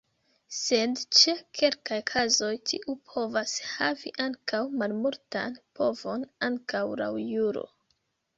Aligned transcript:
Sed 0.59 1.01
ĉe 1.17 1.33
kelkaj 1.59 1.99
kazoj 2.11 2.49
tiu 2.71 2.95
povas 3.11 3.53
havi 3.73 4.13
ankaŭ 4.25 4.63
malmultan 4.83 5.61
povon 5.81 6.27
ankaŭ 6.51 6.83
laŭ 7.05 7.13
juro. 7.29 7.65